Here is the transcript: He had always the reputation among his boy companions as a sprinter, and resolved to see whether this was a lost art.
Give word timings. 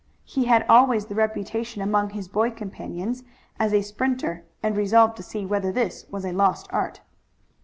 He 0.25 0.45
had 0.45 0.65
always 0.67 1.05
the 1.05 1.13
reputation 1.13 1.79
among 1.79 2.09
his 2.09 2.27
boy 2.27 2.49
companions 2.49 3.21
as 3.59 3.71
a 3.71 3.83
sprinter, 3.83 4.43
and 4.63 4.75
resolved 4.75 5.15
to 5.17 5.21
see 5.23 5.45
whether 5.45 5.71
this 5.71 6.07
was 6.09 6.25
a 6.25 6.31
lost 6.31 6.65
art. 6.71 7.01